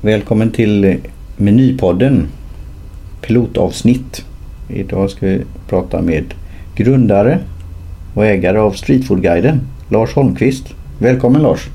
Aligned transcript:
Välkommen 0.00 0.50
till 0.50 0.96
Menypodden 1.36 2.26
pilotavsnitt. 3.20 4.24
Idag 4.68 5.10
ska 5.10 5.26
vi 5.26 5.40
prata 5.68 6.02
med 6.02 6.24
grundare 6.76 7.38
och 8.14 8.26
ägare 8.26 8.58
av 8.58 8.72
Streetfoodguiden, 8.72 9.60
Lars 9.88 10.14
Holmqvist. 10.14 10.64
Välkommen 10.98 11.42
Lars! 11.42 11.68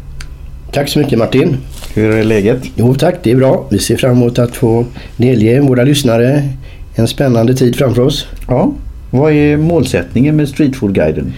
Tack 0.72 0.90
så 0.90 1.00
mycket 1.00 1.20
Martin! 1.20 1.58
Hur 1.94 2.12
är 2.12 2.24
läget? 2.24 2.64
Jo 2.76 2.96
tack, 2.96 3.16
det 3.24 3.32
är 3.32 3.36
bra. 3.36 3.68
Vi 3.72 3.80
ser 3.80 3.98
fram 3.98 4.12
emot 4.12 4.40
att 4.40 4.56
få 4.56 4.86
delge 5.18 5.62
våra 5.62 5.84
lyssnare 5.84 6.50
en 6.96 7.08
spännande 7.08 7.54
tid 7.54 7.76
framför 7.76 8.02
oss. 8.02 8.28
Ja, 8.48 8.74
vad 9.12 9.34
är 9.34 9.58
målsättningen 9.58 10.36
med 10.36 10.50
Streetfoodguiden? 10.50 11.34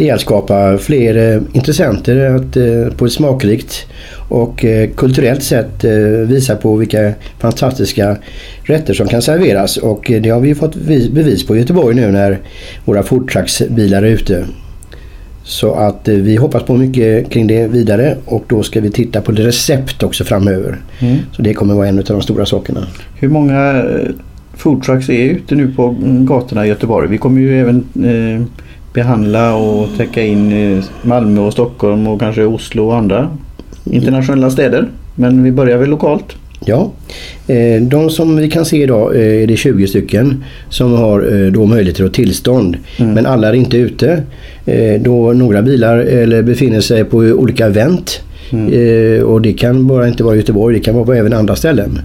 Det 0.00 0.08
är 0.08 0.14
att 0.14 0.20
skapa 0.20 0.78
fler 0.78 1.34
eh, 1.34 1.42
intressenter 1.52 2.34
att 2.34 2.56
eh, 2.56 2.96
på 2.96 3.06
ett 3.06 3.12
smakrikt 3.12 3.86
och 4.28 4.64
eh, 4.64 4.90
kulturellt 4.90 5.42
sätt 5.42 5.84
visa 6.26 6.56
på 6.56 6.76
vilka 6.76 7.12
fantastiska 7.38 8.16
rätter 8.62 8.94
som 8.94 9.08
kan 9.08 9.22
serveras. 9.22 9.76
Och 9.76 10.10
det 10.22 10.30
har 10.30 10.40
vi 10.40 10.54
fått 10.54 10.74
bevis 10.74 11.46
på 11.46 11.56
i 11.56 11.58
Göteborg 11.58 11.94
nu 11.94 12.10
när 12.10 12.38
våra 12.84 13.02
foodtrucksbilar 13.02 14.02
är 14.02 14.06
ute. 14.06 14.44
Så 15.44 15.74
att 15.74 16.08
vi 16.08 16.36
hoppas 16.36 16.62
på 16.62 16.76
mycket 16.76 17.30
kring 17.30 17.46
det 17.46 17.66
vidare 17.66 18.16
och 18.24 18.44
då 18.48 18.62
ska 18.62 18.80
vi 18.80 18.90
titta 18.90 19.20
på 19.20 19.32
recept 19.32 20.02
också 20.02 20.24
framöver. 20.24 20.76
Mm. 20.98 21.16
Så 21.32 21.42
det 21.42 21.54
kommer 21.54 21.74
vara 21.74 21.88
en 21.88 21.98
av 21.98 22.04
de 22.04 22.22
stora 22.22 22.46
sakerna. 22.46 22.86
Hur 23.14 23.28
många 23.28 23.84
foodtrucks 24.54 25.08
är 25.08 25.24
ute 25.24 25.54
nu 25.54 25.72
på 25.72 25.96
gatorna 26.00 26.66
i 26.66 26.68
Göteborg? 26.68 27.08
Vi 27.08 27.18
kommer 27.18 27.40
ju 27.40 27.60
även 27.60 27.84
eh, 28.04 28.46
behandla 28.92 29.54
och 29.54 29.88
täcka 29.96 30.22
in 30.22 30.52
eh, 30.52 30.84
Malmö 31.02 31.40
och 31.40 31.52
Stockholm 31.52 32.06
och 32.06 32.20
kanske 32.20 32.44
Oslo 32.44 32.86
och 32.86 32.96
andra 32.96 33.36
internationella 33.84 34.50
städer. 34.50 34.88
Men 35.14 35.42
vi 35.42 35.52
börjar 35.52 35.78
väl 35.78 35.88
lokalt. 35.88 36.36
Ja, 36.64 36.92
eh, 37.46 37.82
de 37.82 38.10
som 38.10 38.36
vi 38.36 38.50
kan 38.50 38.64
se 38.64 38.82
idag 38.82 39.16
eh, 39.16 39.42
är 39.42 39.46
det 39.46 39.56
20 39.56 39.86
stycken 39.86 40.44
som 40.68 40.92
har 40.92 41.50
då 41.50 41.66
möjligheter 41.66 42.04
och 42.04 42.14
tillstånd. 42.14 42.76
Mm. 42.96 43.14
Men 43.14 43.26
alla 43.26 43.48
är 43.48 43.52
inte 43.52 43.76
ute. 43.76 44.22
Då 45.00 45.32
några 45.32 45.62
bilar 45.62 45.96
eller 45.96 46.42
befinner 46.42 46.80
sig 46.80 47.04
på 47.04 47.16
olika 47.16 47.66
event. 47.66 48.20
Mm. 48.50 49.24
Och 49.24 49.42
det 49.42 49.52
kan 49.52 49.86
bara 49.86 50.08
inte 50.08 50.24
vara 50.24 50.36
Göteborg, 50.36 50.74
det 50.74 50.84
kan 50.84 50.94
vara 50.94 51.04
på 51.04 51.14
även 51.14 51.32
andra 51.32 51.56
ställen. 51.56 51.98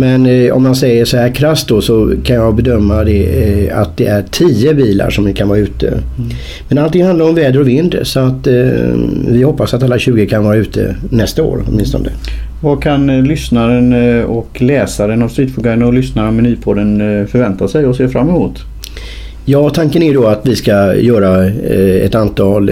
Men 0.00 0.26
eh, 0.26 0.52
om 0.52 0.62
man 0.62 0.76
säger 0.76 1.04
så 1.04 1.16
här 1.16 1.34
krasst 1.34 1.68
då 1.68 1.80
så 1.80 2.12
kan 2.24 2.36
jag 2.36 2.54
bedöma 2.54 3.04
det, 3.04 3.68
eh, 3.68 3.78
att 3.78 3.96
det 3.96 4.06
är 4.06 4.22
10 4.30 4.74
bilar 4.74 5.10
som 5.10 5.34
kan 5.34 5.48
vara 5.48 5.58
ute. 5.58 5.88
Mm. 5.88 6.02
Men 6.68 6.78
allting 6.78 7.04
handlar 7.04 7.28
om 7.28 7.34
väder 7.34 7.60
och 7.60 7.68
vind 7.68 7.98
så 8.02 8.20
att 8.20 8.46
eh, 8.46 8.54
vi 9.28 9.42
hoppas 9.42 9.74
att 9.74 9.82
alla 9.82 9.98
20 9.98 10.26
kan 10.26 10.44
vara 10.44 10.56
ute 10.56 10.96
nästa 11.10 11.42
år 11.42 11.64
åtminstone. 11.68 12.10
Vad 12.60 12.82
kan 12.82 13.10
eh, 13.10 13.22
lyssnaren 13.22 13.92
eh, 13.92 14.24
och 14.24 14.62
läsaren 14.62 15.22
av 15.22 15.28
Streetfoodguiden 15.28 15.82
och 15.82 15.92
lyssnaren 15.92 16.28
av 16.28 16.34
Menypodden 16.34 17.20
eh, 17.20 17.26
förvänta 17.26 17.68
sig 17.68 17.86
och 17.86 17.96
se 17.96 18.08
fram 18.08 18.28
emot? 18.28 18.58
Ja, 19.44 19.70
tanken 19.70 20.02
är 20.02 20.14
då 20.14 20.26
att 20.26 20.46
vi 20.46 20.56
ska 20.56 20.94
göra 20.94 21.46
ett 21.46 22.14
antal 22.14 22.70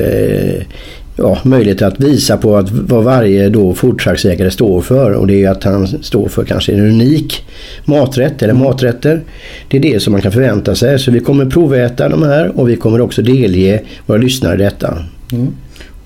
ja, 1.16 1.38
möjlighet 1.44 1.82
att 1.82 2.00
visa 2.00 2.36
på 2.36 2.56
att 2.56 2.70
vad 2.70 3.04
varje 3.04 3.48
då 3.48 3.74
foodtrucksägare 3.74 4.50
står 4.50 4.80
för 4.80 5.12
och 5.12 5.26
det 5.26 5.44
är 5.44 5.50
att 5.50 5.64
han 5.64 5.86
står 5.86 6.28
för 6.28 6.44
kanske 6.44 6.72
en 6.72 6.80
unik 6.80 7.44
maträtt 7.84 8.42
eller 8.42 8.54
maträtter. 8.54 9.20
Det 9.68 9.76
är 9.76 9.80
det 9.80 10.00
som 10.00 10.12
man 10.12 10.22
kan 10.22 10.32
förvänta 10.32 10.74
sig. 10.74 10.98
Så 10.98 11.10
vi 11.10 11.20
kommer 11.20 11.46
proväta 11.46 12.08
de 12.08 12.22
här 12.22 12.60
och 12.60 12.68
vi 12.68 12.76
kommer 12.76 13.00
också 13.00 13.22
delge 13.22 13.82
våra 14.06 14.18
lyssnare 14.18 14.56
detta. 14.56 14.98
Mm. 15.32 15.52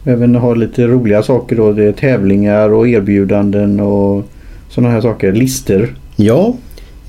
Även 0.05 0.35
ha 0.35 0.55
lite 0.55 0.87
roliga 0.87 1.23
saker 1.23 1.57
då. 1.57 1.73
Det 1.73 1.85
är 1.85 1.93
tävlingar 1.93 2.73
och 2.73 2.89
erbjudanden 2.89 3.81
och 3.81 4.25
sådana 4.69 4.93
här 4.93 5.01
saker. 5.01 5.33
Lister. 5.33 5.89
Ja, 6.17 6.55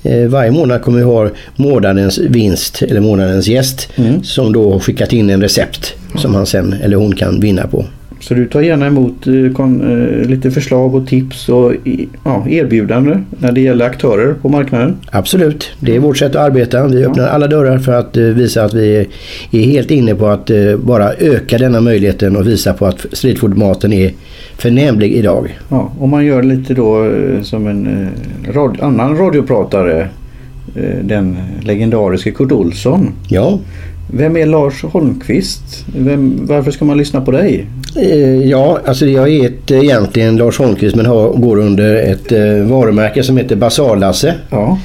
eh, 0.02 0.28
varje 0.28 0.50
månad 0.50 0.82
kommer 0.82 0.98
vi 0.98 1.04
ha 1.04 1.28
månadens 1.56 2.18
vinst 2.18 2.82
eller 2.82 3.00
månadens 3.00 3.48
gäst 3.48 3.88
mm. 3.96 4.24
som 4.24 4.52
då 4.52 4.72
har 4.72 4.78
skickat 4.78 5.12
in 5.12 5.30
en 5.30 5.40
recept 5.40 5.94
som 6.16 6.34
han 6.34 6.46
sen 6.46 6.72
eller 6.72 6.96
hon 6.96 7.14
kan 7.14 7.40
vinna 7.40 7.66
på. 7.66 7.84
Så 8.22 8.34
du 8.34 8.46
tar 8.46 8.60
gärna 8.60 8.86
emot 8.86 9.26
eh, 9.26 9.34
eh, 9.34 10.28
lite 10.28 10.50
förslag 10.50 10.94
och 10.94 11.06
tips 11.06 11.48
och 11.48 11.72
ja, 12.24 12.46
erbjudanden 12.48 13.26
när 13.38 13.52
det 13.52 13.60
gäller 13.60 13.84
aktörer 13.84 14.34
på 14.34 14.48
marknaden? 14.48 14.96
Absolut, 15.10 15.70
det 15.80 15.96
är 15.96 16.00
vårt 16.00 16.18
sätt 16.18 16.36
att 16.36 16.46
arbeta. 16.46 16.86
Vi 16.86 17.04
öppnar 17.04 17.28
alla 17.28 17.46
dörrar 17.46 17.78
för 17.78 17.92
att 17.92 18.16
eh, 18.16 18.24
visa 18.24 18.64
att 18.64 18.74
vi 18.74 19.06
är 19.50 19.62
helt 19.62 19.90
inne 19.90 20.14
på 20.14 20.26
att 20.26 20.50
bara 20.78 21.12
öka 21.12 21.58
denna 21.58 21.80
möjligheten 21.80 22.36
och 22.36 22.46
visa 22.46 22.72
på 22.74 22.86
att 22.86 23.06
streetfoodmaten 23.12 23.92
är 23.92 24.12
förnämlig 24.56 25.12
idag. 25.12 25.58
Ja, 25.68 25.92
om 25.98 26.10
man 26.10 26.24
gör 26.24 26.42
lite 26.42 26.74
då 26.74 27.12
som 27.42 27.66
en 27.66 28.08
radio, 28.52 28.84
annan 28.84 29.16
radiopratare 29.16 30.08
den 31.02 31.36
legendariske 31.62 32.30
Kurt 32.30 32.52
Olsson. 32.52 33.12
Ja. 33.28 33.58
Vem 34.10 34.36
är 34.36 34.46
Lars 34.46 34.82
Holmqvist? 34.82 35.84
Vem, 35.96 36.46
varför 36.46 36.70
ska 36.70 36.84
man 36.84 36.98
lyssna 36.98 37.20
på 37.20 37.30
dig? 37.30 37.66
Eh, 37.96 38.48
ja, 38.48 38.80
alltså 38.86 39.06
jag 39.06 39.30
heter 39.30 39.84
egentligen 39.84 40.36
Lars 40.36 40.58
Holmqvist 40.58 40.96
men 40.96 41.06
har, 41.06 41.28
går 41.28 41.58
under 41.58 41.94
ett 41.94 42.32
eh, 42.32 42.70
varumärke 42.70 43.22
som 43.22 43.36
heter 43.36 43.56
Basarlasse. 43.56 44.34
Ja. 44.50 44.78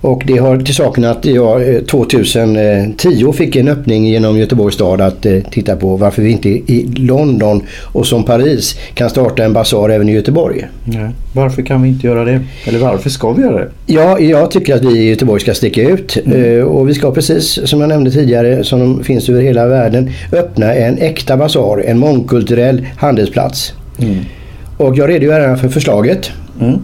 Och 0.00 0.22
det 0.26 0.38
har 0.38 0.58
till 0.58 0.74
saken 0.74 1.04
att 1.04 1.24
jag 1.24 1.86
2010 1.86 3.26
eh, 3.26 3.32
fick 3.32 3.56
en 3.56 3.68
öppning 3.68 4.06
genom 4.06 4.38
Göteborgs 4.38 4.74
stad 4.74 5.00
att 5.00 5.26
eh, 5.26 5.38
titta 5.50 5.76
på 5.76 5.96
varför 5.96 6.22
vi 6.22 6.30
inte 6.30 6.48
i 6.48 6.92
London 6.96 7.62
och 7.82 8.06
som 8.06 8.24
Paris 8.24 8.78
kan 8.94 9.10
starta 9.10 9.44
en 9.44 9.52
basar 9.52 9.88
även 9.88 10.08
i 10.08 10.12
Göteborg. 10.12 10.66
Nej. 10.84 11.10
Varför 11.34 11.62
kan 11.62 11.82
vi 11.82 11.88
inte 11.88 12.06
göra 12.06 12.24
det? 12.24 12.40
Eller 12.64 12.78
varför 12.78 13.10
ska 13.10 13.32
vi 13.32 13.42
göra 13.42 13.58
det? 13.58 13.68
Ja, 13.86 14.18
jag 14.18 14.50
tycker 14.50 14.74
att 14.74 14.84
vi 14.84 14.98
i 14.98 15.08
Göteborg 15.08 15.40
ska 15.40 15.54
sticka 15.54 15.82
ut. 15.82 16.16
Mm. 16.26 16.58
Eh, 16.58 16.64
och 16.64 16.88
vi 16.88 16.94
ska 16.94 17.10
precis 17.10 17.68
som 17.68 17.80
jag 17.80 17.88
nämnde 17.88 18.10
tidigare, 18.10 18.64
som 18.64 19.04
finns 19.04 19.28
över 19.28 19.42
hela 19.42 19.66
världen, 19.66 20.10
öppna 20.32 20.74
en 20.74 20.98
äkta 20.98 21.36
basar, 21.36 21.82
en 21.86 21.98
mångkulturell 21.98 22.86
handelsplats. 22.96 23.72
Mm. 23.98 24.16
Och 24.76 24.96
jag 24.96 25.08
redogör 25.08 25.40
här 25.40 25.56
för 25.56 25.68
förslaget. 25.68 26.30
Mm. 26.60 26.78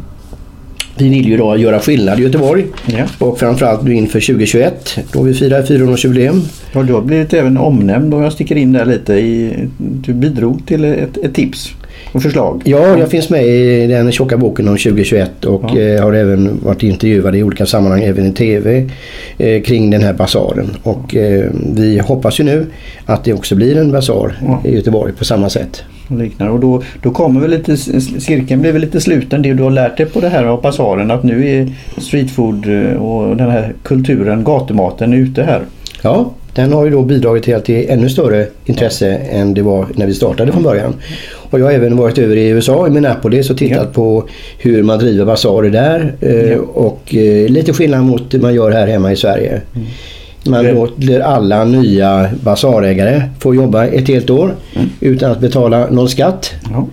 Vi 0.98 1.08
vill 1.08 1.28
ju 1.28 1.36
då 1.36 1.56
göra 1.56 1.80
skillnad 1.80 2.20
i 2.20 2.22
Göteborg 2.22 2.64
ja. 2.86 3.04
och 3.18 3.38
framförallt 3.38 3.82
nu 3.82 3.94
inför 3.94 4.20
2021 4.20 4.98
då 5.12 5.22
vi 5.22 5.34
firar 5.34 5.62
400-årsjubileum. 5.62 6.40
Ja, 6.72 6.82
du 6.82 6.92
har 6.92 7.00
blivit 7.00 7.34
även 7.34 7.58
omnämnd 7.58 8.14
och 8.14 8.22
jag 8.22 8.32
sticker 8.32 8.56
in 8.56 8.72
där 8.72 8.84
lite. 8.84 9.14
I, 9.14 9.54
du 9.78 10.12
bidrog 10.12 10.66
till 10.66 10.84
ett, 10.84 11.16
ett 11.16 11.34
tips 11.34 11.74
och 12.12 12.22
förslag. 12.22 12.62
Ja, 12.64 12.98
jag 12.98 13.10
finns 13.10 13.30
med 13.30 13.46
i 13.46 13.86
den 13.86 14.12
tjocka 14.12 14.36
boken 14.36 14.68
om 14.68 14.76
2021 14.76 15.44
och 15.44 15.64
ja. 15.74 15.80
Eh, 15.80 16.02
har 16.02 16.12
även 16.12 16.60
varit 16.62 16.82
intervjuad 16.82 17.36
i 17.36 17.42
olika 17.42 17.66
sammanhang, 17.66 18.02
även 18.02 18.26
i 18.26 18.32
TV, 18.32 18.90
eh, 19.38 19.62
kring 19.62 19.90
den 19.90 20.02
här 20.02 20.12
basaren. 20.12 20.70
Och 20.82 21.16
eh, 21.16 21.50
vi 21.74 21.98
hoppas 21.98 22.40
ju 22.40 22.44
nu 22.44 22.66
att 23.06 23.24
det 23.24 23.32
också 23.32 23.54
blir 23.54 23.76
en 23.76 23.92
basar 23.92 24.38
ja. 24.46 24.62
i 24.64 24.74
Göteborg 24.74 25.12
på 25.12 25.24
samma 25.24 25.50
sätt 25.50 25.82
och 26.08 26.18
liknande. 26.18 26.54
Och 26.54 26.60
då, 26.60 26.82
då 27.02 27.10
kommer 27.10 27.40
väl 27.40 27.50
lite, 27.50 27.76
cirkeln 27.76 28.60
blir 28.60 28.72
väl 28.72 28.80
lite 28.80 29.00
sluten. 29.00 29.42
Det 29.42 29.54
du 29.54 29.62
har 29.62 29.70
lärt 29.70 29.96
dig 29.96 30.06
på 30.06 30.20
det 30.20 30.28
här 30.28 30.44
av 30.44 30.62
basaren 30.62 31.10
att 31.10 31.22
nu 31.22 31.48
är 31.48 31.72
streetfood 32.00 32.66
och 32.98 33.36
den 33.36 33.50
här 33.50 33.74
kulturen, 33.82 34.44
gatumaten 34.44 35.12
ute 35.12 35.42
här. 35.42 35.62
Ja, 36.02 36.30
den 36.56 36.72
har 36.72 36.84
ju 36.84 36.90
då 36.90 37.02
bidragit 37.02 37.44
till 37.44 37.54
att 37.54 37.64
det 37.64 37.86
är 37.86 37.92
ännu 37.92 38.08
större 38.08 38.46
intresse 38.64 39.08
än 39.16 39.54
det 39.54 39.62
var 39.62 39.86
när 39.94 40.06
vi 40.06 40.14
startade 40.14 40.52
från 40.52 40.62
början. 40.62 40.94
Och 41.50 41.60
jag 41.60 41.64
har 41.64 41.72
även 41.72 41.96
varit 41.96 42.18
över 42.18 42.36
i 42.36 42.48
USA, 42.48 42.86
i 42.86 42.90
Minneapolis 42.90 43.50
och 43.50 43.58
tittat 43.58 43.82
ja. 43.86 43.92
på 43.92 44.28
hur 44.58 44.82
man 44.82 44.98
driver 44.98 45.24
basarer 45.24 45.70
där. 45.70 46.14
Eh, 46.20 46.52
ja. 46.52 46.58
Och 46.58 47.14
eh, 47.14 47.48
lite 47.48 47.72
skillnad 47.72 48.04
mot 48.04 48.30
det 48.30 48.38
man 48.38 48.54
gör 48.54 48.70
här 48.70 48.86
hemma 48.86 49.12
i 49.12 49.16
Sverige. 49.16 49.60
Mm. 49.74 49.86
Man 50.46 50.66
låter 50.66 51.20
alla 51.20 51.64
nya 51.64 52.30
basarägare 52.42 53.22
få 53.38 53.54
jobba 53.54 53.86
ett 53.86 54.08
helt 54.08 54.30
år 54.30 54.54
mm. 54.74 54.88
utan 55.00 55.32
att 55.32 55.40
betala 55.40 55.90
någon 55.90 56.08
skatt. 56.08 56.50
Ja. 56.72 56.86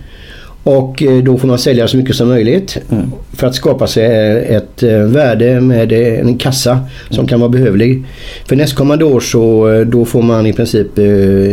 Och 0.64 1.02
eh, 1.02 1.22
då 1.22 1.38
får 1.38 1.48
man 1.48 1.58
sälja 1.58 1.88
så 1.88 1.96
mycket 1.96 2.16
som 2.16 2.28
möjligt 2.28 2.78
mm. 2.90 3.12
för 3.32 3.46
att 3.46 3.54
skapa 3.54 3.86
sig 3.86 4.04
ett 4.48 4.82
eh, 4.82 4.98
värde 4.98 5.60
med 5.60 5.92
en 5.92 6.38
kassa 6.38 6.80
som 7.08 7.18
mm. 7.18 7.28
kan 7.28 7.40
vara 7.40 7.48
behövlig. 7.48 8.04
För 8.46 8.56
nästkommande 8.56 9.04
år 9.04 9.20
så 9.20 9.72
eh, 9.72 9.80
då 9.80 10.04
får 10.04 10.22
man 10.22 10.46
i 10.46 10.52
princip 10.52 10.98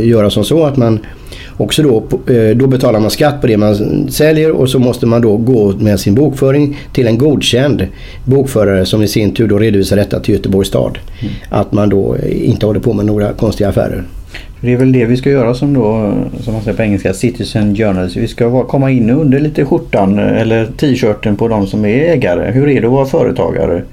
göra 0.03 0.29
som 0.29 0.43
så 0.43 0.63
att 0.63 0.77
man 0.77 0.99
också 1.57 1.83
då, 1.83 2.03
då 2.55 2.67
betalar 2.67 2.99
man 2.99 3.11
skatt 3.11 3.41
på 3.41 3.47
det 3.47 3.57
man 3.57 4.07
säljer 4.11 4.51
och 4.51 4.69
så 4.69 4.79
måste 4.79 5.05
man 5.05 5.21
då 5.21 5.37
gå 5.37 5.71
med 5.71 5.99
sin 5.99 6.15
bokföring 6.15 6.79
till 6.93 7.07
en 7.07 7.17
godkänd 7.17 7.87
bokförare 8.25 8.85
som 8.85 9.03
i 9.03 9.07
sin 9.07 9.33
tur 9.33 9.47
då 9.47 9.57
redovisar 9.57 9.95
detta 9.95 10.19
till 10.19 10.35
Göteborgs 10.35 10.67
stad. 10.67 10.97
Mm. 11.19 11.33
Att 11.49 11.71
man 11.71 11.89
då 11.89 12.17
inte 12.29 12.65
håller 12.65 12.79
på 12.79 12.93
med 12.93 13.05
några 13.05 13.33
konstiga 13.33 13.69
affärer. 13.69 14.03
Det 14.61 14.73
är 14.73 14.77
väl 14.77 14.91
det 14.91 15.05
vi 15.05 15.17
ska 15.17 15.29
göra 15.29 15.53
som 15.53 15.73
då, 15.73 16.13
som 16.39 16.53
man 16.53 16.63
säger 16.63 16.77
på 16.77 16.83
engelska, 16.83 17.13
citizen 17.13 17.75
journalist. 17.75 18.15
Vi 18.15 18.27
ska 18.27 18.63
komma 18.63 18.91
in 18.91 19.09
under 19.09 19.39
lite 19.39 19.65
skjortan 19.65 20.19
eller 20.19 20.65
t-shirten 20.65 21.35
på 21.35 21.47
de 21.47 21.67
som 21.67 21.85
är 21.85 21.89
ägare. 21.89 22.51
Hur 22.51 22.69
är 22.69 22.81
det 22.81 22.87
att 22.87 22.93
vara 22.93 23.05
företagare? 23.05 23.83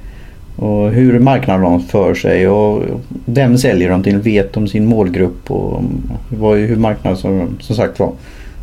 Och 0.57 0.91
hur 0.91 1.19
marknaden 1.19 1.63
de 1.63 1.81
för 1.81 2.15
sig 2.15 2.49
och 2.49 2.83
vem 3.25 3.59
säljer 3.59 3.91
de 3.91 4.03
till? 4.03 4.19
Vet 4.19 4.53
de 4.53 4.69
sin 4.69 4.87
målgrupp 4.87 5.51
och 5.51 5.83
vad, 6.29 6.59
hur 6.59 6.77
marknaden 6.77 7.19
som, 7.19 7.49
som 7.61 7.77
sagt 7.77 7.99
var. 7.99 8.13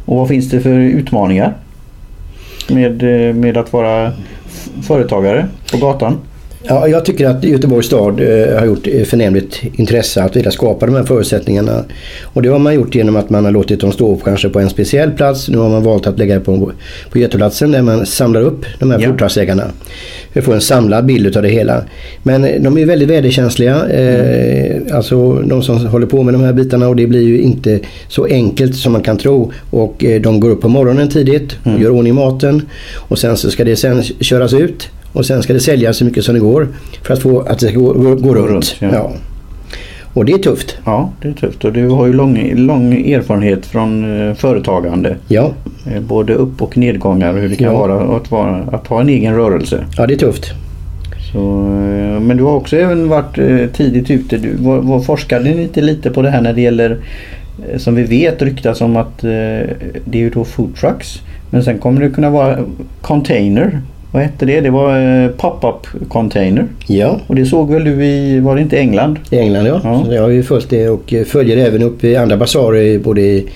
Och 0.05 0.17
vad 0.17 0.27
finns 0.27 0.49
det 0.49 0.59
för 0.59 0.79
utmaningar? 0.79 1.53
med, 2.69 3.03
med 3.35 3.57
att 3.57 3.73
vara 3.73 4.11
företagare 4.81 5.47
på 5.71 5.77
gatan? 5.77 6.17
Ja, 6.67 6.87
jag 6.87 7.05
tycker 7.05 7.27
att 7.27 7.43
Göteborgs 7.43 7.85
stad 7.87 8.19
eh, 8.19 8.59
har 8.59 8.65
gjort 8.65 8.87
eh, 8.87 9.03
förnämligt 9.03 9.61
intresse 9.75 10.23
att 10.23 10.35
vilja 10.35 10.51
skapa 10.51 10.85
de 10.85 10.95
här 10.95 11.03
förutsättningarna. 11.03 11.83
Och 12.23 12.41
det 12.41 12.49
har 12.49 12.59
man 12.59 12.73
gjort 12.75 12.95
genom 12.95 13.15
att 13.15 13.29
man 13.29 13.45
har 13.45 13.51
låtit 13.51 13.79
dem 13.81 13.91
stå 13.91 14.15
kanske 14.15 14.49
på 14.49 14.59
en 14.59 14.69
speciell 14.69 15.11
plats. 15.11 15.49
Nu 15.49 15.57
har 15.57 15.69
man 15.69 15.83
valt 15.83 16.07
att 16.07 16.19
lägga 16.19 16.33
det 16.33 16.39
på, 16.41 16.71
på 17.11 17.19
Göteplatsen 17.19 17.71
där 17.71 17.81
man 17.81 18.05
samlar 18.05 18.41
upp 18.41 18.65
de 18.79 18.91
här 18.91 18.99
Ja. 18.99 19.09
porträttsägarna. 19.09 19.63
Vi 20.33 20.41
får 20.41 20.53
en 20.53 20.61
samlad 20.61 21.05
bild 21.05 21.37
av 21.37 21.43
det 21.43 21.49
hela. 21.49 21.83
Men 22.23 22.43
eh, 22.45 22.61
de 22.61 22.77
är 22.77 22.85
väldigt 22.85 23.09
väderkänsliga. 23.09 23.85
Eh, 23.89 24.95
alltså 24.95 25.33
de 25.33 25.63
som 25.63 25.85
håller 25.87 26.07
på 26.07 26.23
med 26.23 26.33
de 26.33 26.41
här 26.43 26.53
bitarna 26.53 26.87
och 26.89 26.95
det 26.95 27.07
blir 27.07 27.21
ju 27.23 27.39
inte 27.41 27.79
så 28.07 28.25
enkelt 28.25 28.75
som 28.75 28.91
man 28.91 29.01
kan 29.01 29.17
tro. 29.17 29.51
Och 29.69 30.05
de 30.21 30.39
går 30.39 30.49
upp 30.49 30.61
på 30.61 30.69
morgonen 30.69 31.09
tidigt 31.09 31.55
och 31.63 31.81
gör 31.81 31.89
ordning 31.89 32.15
maten. 32.15 32.61
Och 32.95 33.19
sen 33.19 33.37
så 33.37 33.51
ska 33.51 33.63
det 33.63 33.75
sen 33.75 34.03
köras 34.03 34.53
ut. 34.53 34.87
Och 35.15 35.25
sen 35.25 35.43
ska 35.43 35.53
det 35.53 35.59
säljas 35.59 35.97
så 35.97 36.05
mycket 36.05 36.23
som 36.23 36.33
det 36.33 36.39
går 36.41 36.67
för 37.03 37.13
att 37.13 37.21
få 37.21 37.39
att 37.39 37.59
det 37.59 37.67
ska 37.67 37.79
gå, 37.79 37.93
gå, 37.93 38.15
gå 38.15 38.35
runt. 38.35 38.49
runt, 38.49 38.75
ja. 38.79 38.89
ja. 38.93 39.11
Och 40.13 40.25
det 40.25 40.33
är 40.33 40.37
tufft. 40.37 40.77
Ja, 40.85 41.09
det 41.21 41.27
är 41.27 41.31
tufft 41.33 41.65
och 41.65 41.73
du 41.73 41.87
har 41.89 42.07
ju 42.07 42.13
lång, 42.13 42.51
lång 42.55 42.93
erfarenhet 43.11 43.65
från 43.65 44.19
eh, 44.29 44.33
företagande. 44.35 45.15
Ja, 45.27 45.51
Eh, 45.95 46.01
Både 46.01 46.33
upp 46.33 46.61
och 46.61 46.77
nedgångar 46.77 47.33
hur 47.33 47.49
det 47.49 47.55
kan 47.55 47.67
Ja. 47.73 47.79
vara 47.79 48.15
att, 48.17 48.31
vara 48.31 48.55
att 48.71 48.87
ha 48.87 49.01
en 49.01 49.09
egen 49.09 49.35
rörelse. 49.35 49.85
ja 49.97 50.07
det 50.07 50.13
är 50.13 50.17
tufft. 50.17 50.45
Så, 51.31 51.39
eh, 51.61 52.19
men 52.19 52.37
du 52.37 52.43
har 52.43 52.53
också 52.55 52.77
även 52.77 53.09
varit 53.09 53.35
tidigt 53.73 54.11
ute. 54.11 54.37
Du 54.37 54.55
var, 54.55 54.77
var 54.77 54.99
forskade 54.99 55.53
lite, 55.53 55.81
lite 55.81 56.09
på 56.11 56.21
det 56.21 56.29
här 56.29 56.41
när 56.41 56.53
det 56.53 56.61
gäller 56.61 56.97
som 57.77 57.95
vi 57.95 58.03
vet 58.03 58.41
ryktas 58.41 58.81
om 58.81 58.95
att 58.97 59.19
det 59.21 60.11
är 60.11 60.17
ju 60.17 60.29
då 60.29 60.43
food 60.43 60.75
trucks. 60.75 61.21
Men 61.49 61.63
sen 61.63 61.77
kommer 61.77 62.01
det 62.01 62.09
kunna 62.09 62.29
vara 62.29 62.59
container. 63.01 63.81
Vad 64.15 64.23
hette 64.23 64.45
det? 64.45 64.61
Det 64.61 64.69
var 64.69 65.23
eh, 65.23 65.29
pop-up 65.29 66.09
container. 66.09 66.67
Ja, 66.87 67.19
Och 67.27 67.35
det 67.35 67.45
såg 67.45 67.71
väl 67.71 67.83
du 67.83 68.05
i, 68.05 68.39
var 68.39 68.55
det 68.55 68.61
inte 68.61 68.77
England? 68.77 69.19
i 69.29 69.37
England 69.37 69.65
ja. 69.65 69.81
Ja. 69.83 70.03
Så 70.05 70.13
jag 70.13 70.21
har 70.21 70.29
ju 70.29 70.43
följt 70.43 70.69
det 70.69 70.89
och 70.89 71.13
eh, 71.13 71.23
följer 71.23 71.57
även 71.57 71.83
upp 71.83 72.03
i 72.03 72.15
andra 72.15 72.37
basarer 72.37 72.99
både 72.99 73.21
i, 73.21 73.47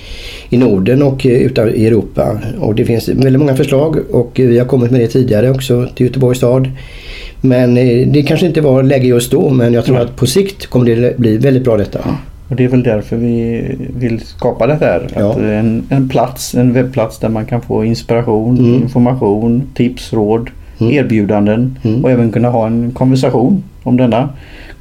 i 0.49 0.57
Norden 0.57 1.01
och 1.01 1.25
eh, 1.25 1.31
utan 1.31 1.75
i 1.75 1.85
Europa. 1.85 2.39
Och 2.59 2.75
det 2.75 2.85
finns 2.85 3.09
väldigt 3.09 3.39
många 3.39 3.55
förslag 3.55 3.97
och 4.11 4.31
vi 4.35 4.59
har 4.59 4.65
kommit 4.65 4.91
med 4.91 5.01
det 5.01 5.07
tidigare 5.07 5.49
också 5.51 5.87
till 5.95 6.05
Göteborgs 6.05 6.37
stad. 6.37 6.69
Men 7.41 7.75
det 8.11 8.23
kanske 8.27 8.45
inte 8.45 8.61
var 8.61 8.83
läge 8.83 9.07
just 9.07 9.31
då 9.31 9.49
men 9.49 9.73
jag 9.73 9.85
tror 9.85 9.95
Nej. 9.95 10.03
att 10.03 10.15
på 10.15 10.25
sikt 10.25 10.67
kommer 10.67 10.85
det 10.85 11.17
bli 11.17 11.37
väldigt 11.37 11.63
bra 11.63 11.77
detta. 11.77 11.99
Och 12.49 12.55
det 12.55 12.63
är 12.63 12.67
väl 12.67 12.83
därför 12.83 13.15
vi 13.17 13.61
vill 13.97 14.19
skapa 14.19 14.67
det 14.67 14.75
här. 14.81 15.07
Ja. 15.15 15.31
Att 15.31 15.37
en, 15.37 15.83
en 15.89 16.09
plats, 16.09 16.55
en 16.55 16.73
webbplats 16.73 17.19
där 17.19 17.29
man 17.29 17.45
kan 17.45 17.61
få 17.61 17.85
inspiration, 17.85 18.57
Mm. 18.57 18.73
information, 18.73 19.63
tips, 19.73 20.13
råd, 20.13 20.49
Mm. 20.81 20.93
erbjudanden 20.93 21.77
Mm. 21.83 22.03
och 22.03 22.11
även 22.11 22.31
kunna 22.31 22.49
ha 22.49 22.67
en 22.67 22.91
konversation 22.91 23.63
om 23.83 23.97
denna 23.97 24.29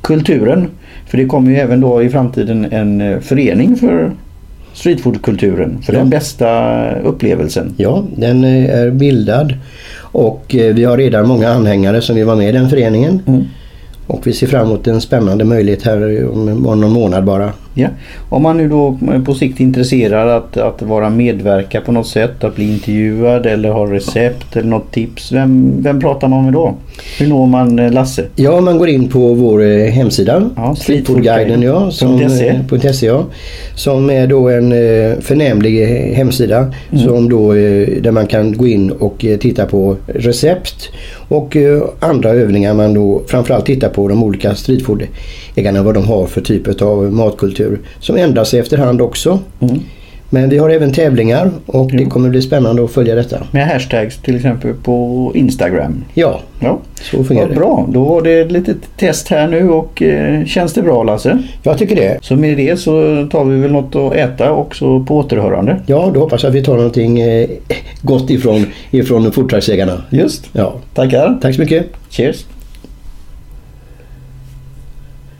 kulturen. 0.00 0.66
För 1.06 1.18
det 1.18 1.24
kommer 1.26 1.50
ju 1.50 1.56
även 1.56 1.80
då 1.80 2.02
i 2.02 2.08
framtiden 2.08 2.66
en 2.70 3.00
eh, 3.00 3.18
förening 3.20 3.76
för 3.76 4.10
streetfoodkulturen. 4.72 5.78
För 5.82 5.92
Ja. 5.92 5.98
den 5.98 6.10
bästa 6.10 6.90
upplevelsen. 7.04 7.74
Ja, 7.76 8.04
den 8.16 8.44
eh, 8.44 8.78
är 8.78 8.90
bildad 8.90 9.54
och 10.00 10.54
eh, 10.54 10.74
vi 10.74 10.84
har 10.84 10.96
redan 10.96 11.28
många 11.28 11.48
anhängare 11.48 12.00
som 12.00 12.16
vill 12.16 12.24
vara 12.24 12.36
med 12.36 12.48
i 12.48 12.52
den 12.52 12.68
föreningen. 12.70 13.20
Och 14.08 14.26
vi 14.26 14.32
ser 14.32 14.46
fram 14.46 14.66
emot 14.66 14.86
en 14.86 15.00
spännande 15.00 15.44
möjlighet 15.44 15.82
här 15.82 16.28
om 16.28 16.66
om 16.66 16.80
någon 16.80 16.92
månad 16.92 17.24
bara. 17.24 17.52
Ja. 17.78 17.88
Om 18.28 18.42
man 18.42 18.56
nu 18.56 18.68
då 18.68 18.98
på 19.26 19.34
sikt 19.34 19.60
är 19.60 19.64
intresserad 19.64 20.28
att, 20.28 20.56
att 20.56 20.82
vara 20.82 21.10
medverka 21.10 21.80
på 21.80 21.92
något 21.92 22.06
sätt, 22.06 22.44
att 22.44 22.56
bli 22.56 22.72
intervjuad 22.72 23.46
eller 23.46 23.70
ha 23.70 23.92
recept 23.92 24.56
eller 24.56 24.68
något 24.68 24.92
tips. 24.92 25.32
Vem, 25.32 25.82
vem 25.82 26.00
pratar 26.00 26.28
man 26.28 26.44
med 26.44 26.52
då? 26.52 26.74
Hur 27.18 27.26
når 27.26 27.46
man 27.46 27.78
eh, 27.78 27.92
Lasse? 27.92 28.24
Ja, 28.36 28.60
man 28.60 28.78
går 28.78 28.88
in 28.88 29.08
på 29.08 29.34
vår 29.34 29.64
eh, 29.64 29.90
hemsida. 29.90 30.50
Ja, 30.56 30.74
Streetfoodguiden 30.74 31.62
ja, 31.62 31.90
som, 31.90 32.28
.se. 32.30 32.48
eh, 32.48 32.94
ja. 33.02 33.24
Som 33.74 34.10
är 34.10 34.26
då 34.26 34.48
en 34.48 34.72
eh, 34.72 35.18
förnämlig 35.20 35.82
eh, 35.82 36.16
hemsida 36.16 36.72
som 37.04 37.28
då, 37.28 37.54
eh, 37.54 37.88
där 38.02 38.10
man 38.10 38.26
kan 38.26 38.56
gå 38.56 38.66
in 38.66 38.90
och 38.90 39.24
eh, 39.24 39.38
titta 39.38 39.66
på 39.66 39.96
recept 40.06 40.90
och 41.28 41.56
eh, 41.56 41.82
andra 42.00 42.30
övningar. 42.30 42.74
Man 42.74 42.94
då 42.94 43.22
framförallt 43.26 43.66
tittar 43.66 43.88
på 43.88 44.08
de 44.08 44.22
olika 44.22 44.54
streetfoodägarna 45.58 45.82
vad 45.82 45.94
de 45.94 46.06
har 46.06 46.26
för 46.26 46.40
typ 46.40 46.82
av 46.82 47.12
matkultur 47.12 47.78
som 48.00 48.16
ändrar 48.16 48.44
sig 48.44 48.60
efterhand 48.60 49.00
också. 49.00 49.38
Mm. 49.60 49.80
Men 50.30 50.48
vi 50.50 50.58
har 50.58 50.70
även 50.70 50.92
tävlingar 50.92 51.50
och 51.66 51.90
det 51.90 52.02
Jo. 52.02 52.10
kommer 52.10 52.28
bli 52.28 52.42
spännande 52.42 52.84
att 52.84 52.90
följa 52.90 53.14
detta. 53.14 53.36
Med 53.50 53.66
hashtags 53.66 54.16
till 54.22 54.36
exempel 54.36 54.74
på 54.82 55.32
Instagram. 55.34 56.04
Ja, 56.14 56.40
Ja, 56.60 56.78
så 57.02 57.24
fungerar 57.24 57.46
Vad 57.46 57.54
det. 57.54 57.60
bra. 57.60 57.86
Då 57.92 58.04
var 58.04 58.22
det 58.22 58.40
ett 58.40 58.52
litet 58.52 58.76
test 58.96 59.28
här 59.28 59.48
nu 59.48 59.70
och 59.70 60.02
eh, 60.02 60.44
känns 60.44 60.72
det 60.74 60.82
bra 60.82 61.02
Lasse? 61.02 61.38
Jag 61.62 61.78
tycker 61.78 61.96
det. 61.96 62.18
Så 62.22 62.36
med 62.36 62.56
det 62.56 62.76
så 62.78 62.90
tar 63.30 63.44
vi 63.44 63.60
väl 63.60 63.72
något 63.72 63.96
att 63.96 64.14
äta 64.14 64.52
också 64.52 65.04
på 65.04 65.16
återhörande. 65.16 65.76
Ja, 65.86 66.10
då 66.14 66.20
hoppas 66.20 66.42
jag 66.42 66.50
att 66.50 66.56
vi 66.56 66.62
tar 66.62 66.76
någonting 66.76 67.20
eh, 67.20 67.48
gott 68.02 68.30
ifrån, 68.30 68.66
ifrån. 68.90 69.32
Just. 70.10 70.48
Ja, 70.52 70.74
Tackar. 70.94 71.38
tack 71.42 71.54
så 71.54 71.60
mycket. 71.60 71.86
Cheers. 72.10 72.44